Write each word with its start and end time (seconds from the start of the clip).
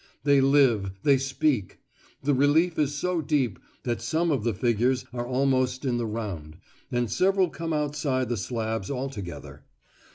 They 0.23 0.41
live, 0.41 0.93
they 1.03 1.19
speak! 1.19 1.77
The 2.23 2.33
relief 2.33 2.79
is 2.79 2.95
so 2.95 3.21
deep, 3.21 3.59
that 3.83 4.01
some 4.01 4.31
of 4.31 4.43
the 4.43 4.55
figures 4.55 5.05
are 5.13 5.27
almost 5.27 5.85
in 5.85 5.97
the 5.99 6.07
round, 6.07 6.57
and 6.91 7.07
several 7.07 7.51
come 7.51 7.71
outside 7.71 8.27
the 8.27 8.35
slabs 8.37 8.89
altogether. 8.89 9.63